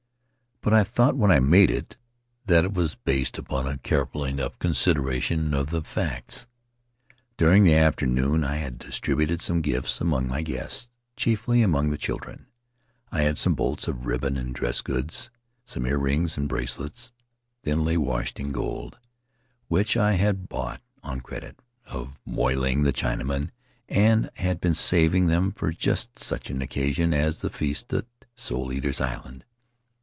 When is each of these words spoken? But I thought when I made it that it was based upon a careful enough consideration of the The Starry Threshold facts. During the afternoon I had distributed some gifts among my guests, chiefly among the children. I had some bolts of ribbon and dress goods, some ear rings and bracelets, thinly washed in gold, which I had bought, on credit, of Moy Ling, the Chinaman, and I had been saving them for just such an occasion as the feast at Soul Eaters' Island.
But 0.63 0.73
I 0.73 0.83
thought 0.83 1.17
when 1.17 1.31
I 1.31 1.39
made 1.39 1.71
it 1.71 1.97
that 2.45 2.63
it 2.65 2.75
was 2.75 2.93
based 2.93 3.39
upon 3.39 3.65
a 3.65 3.79
careful 3.79 4.23
enough 4.23 4.59
consideration 4.59 5.55
of 5.55 5.71
the 5.71 5.79
The 5.81 5.87
Starry 5.89 6.05
Threshold 6.07 6.11
facts. 6.21 6.47
During 7.35 7.63
the 7.63 7.73
afternoon 7.73 8.43
I 8.43 8.57
had 8.57 8.77
distributed 8.77 9.41
some 9.41 9.61
gifts 9.61 9.99
among 9.99 10.27
my 10.27 10.43
guests, 10.43 10.91
chiefly 11.15 11.63
among 11.63 11.89
the 11.89 11.97
children. 11.97 12.45
I 13.11 13.21
had 13.23 13.39
some 13.39 13.55
bolts 13.55 13.87
of 13.87 14.05
ribbon 14.05 14.37
and 14.37 14.53
dress 14.53 14.81
goods, 14.81 15.31
some 15.65 15.87
ear 15.87 15.97
rings 15.97 16.37
and 16.37 16.47
bracelets, 16.47 17.11
thinly 17.63 17.97
washed 17.97 18.39
in 18.39 18.51
gold, 18.51 18.99
which 19.67 19.97
I 19.97 20.11
had 20.13 20.47
bought, 20.47 20.83
on 21.01 21.21
credit, 21.21 21.59
of 21.87 22.19
Moy 22.23 22.55
Ling, 22.55 22.83
the 22.83 22.93
Chinaman, 22.93 23.49
and 23.89 24.29
I 24.37 24.41
had 24.43 24.61
been 24.61 24.75
saving 24.75 25.25
them 25.25 25.53
for 25.53 25.71
just 25.71 26.19
such 26.19 26.51
an 26.51 26.61
occasion 26.61 27.15
as 27.15 27.39
the 27.39 27.49
feast 27.49 27.91
at 27.93 28.05
Soul 28.35 28.71
Eaters' 28.71 29.01
Island. 29.01 29.43